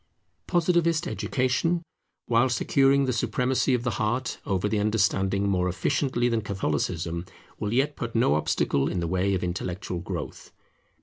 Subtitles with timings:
[0.47, 1.83] Positivist education,
[2.25, 7.23] while securing the supremacy of the heart over the understanding more efficiently than Catholicism,
[7.59, 10.51] will yet put no obstacle in the way of intellectual growth.